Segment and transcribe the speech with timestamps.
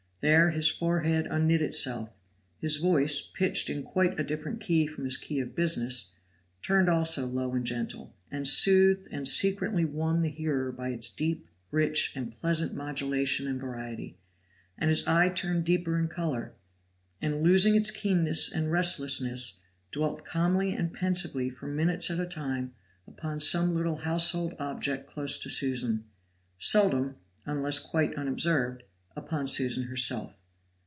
[0.23, 2.11] There his forehead unknit itself;
[2.59, 6.09] his voice, pitched in quite a different key from his key of business,
[6.61, 11.47] turned also low and gentle, and soothed and secretly won the hearer by its deep,
[11.71, 14.15] rich and pleasant modulation and variety;
[14.77, 16.53] and his eye turned deeper in color,
[17.19, 19.61] and, losing its keenness and restlessness,
[19.91, 22.75] dwelt calmly and pensively for minutes at a time
[23.07, 26.03] upon some little household object close to Susan;
[26.59, 27.15] seldom,
[27.47, 28.83] unless quite unobserved,
[29.13, 30.37] upon Susan herself.